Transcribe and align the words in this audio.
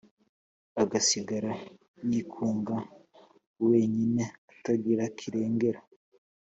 agasigara 0.81 1.51
yikunga 2.09 2.75
wenyine 3.69 4.23
atagira 4.53 5.03
kirengera» 5.17 5.79